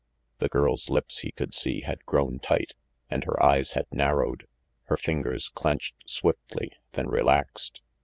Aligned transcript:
The 0.39 0.49
girl's 0.49 0.89
lips, 0.89 1.19
he 1.19 1.31
could 1.31 1.53
see, 1.53 1.81
had 1.81 2.07
grown 2.07 2.39
tight, 2.39 2.73
and 3.11 3.23
her 3.25 3.43
eyes 3.45 3.73
had 3.73 3.85
narrowed. 3.91 4.47
Her 4.85 4.97
fingers 4.97 5.47
clenched 5.49 6.09
swiftly, 6.09 6.71
then 6.93 7.07
relaxed. 7.07 7.83